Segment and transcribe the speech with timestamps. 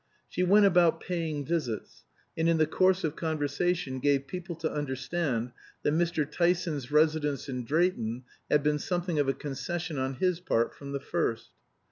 [0.27, 2.05] She went about paying visits,
[2.35, 5.51] and in the course of conversation gave people to understand
[5.83, 6.27] that Mr.
[6.27, 10.99] Tyson's residence in Drayton had been something of a concession on his part from the
[10.99, 11.51] first.